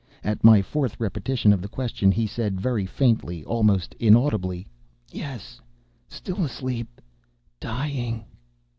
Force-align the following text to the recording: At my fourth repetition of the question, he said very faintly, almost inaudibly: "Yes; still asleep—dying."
At 0.23 0.43
my 0.43 0.63
fourth 0.63 0.99
repetition 0.99 1.53
of 1.53 1.61
the 1.61 1.67
question, 1.67 2.11
he 2.11 2.25
said 2.25 2.59
very 2.59 2.87
faintly, 2.87 3.45
almost 3.45 3.93
inaudibly: 3.99 4.65
"Yes; 5.11 5.61
still 6.07 6.43
asleep—dying." 6.43 8.25